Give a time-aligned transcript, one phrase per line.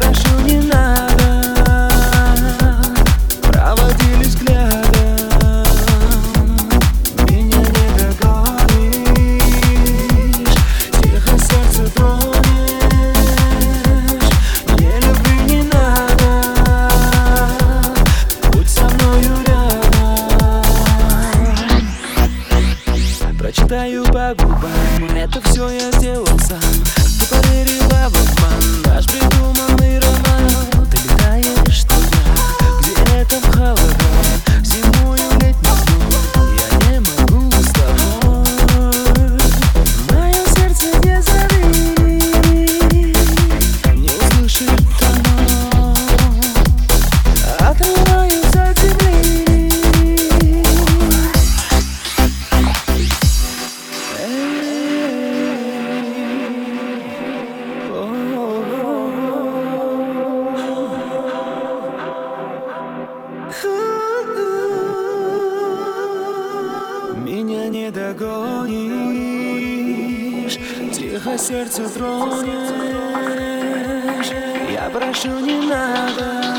[0.00, 0.27] fresh
[24.96, 26.60] обман Это все я сделал сам.
[27.20, 28.82] Ты поверила в обман.
[28.84, 30.87] Наш придуманный роман.
[71.28, 72.48] эхо сердце тронешь.
[74.70, 76.57] Я прошу, не надо.